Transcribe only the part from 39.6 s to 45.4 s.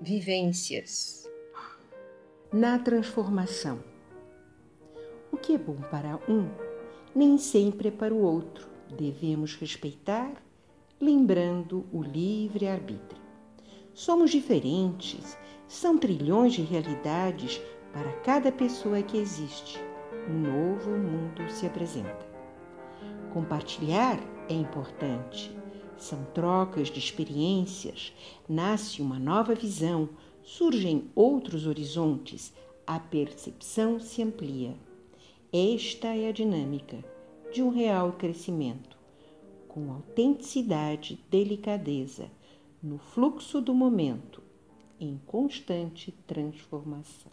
com autenticidade, delicadeza, no fluxo do momento, em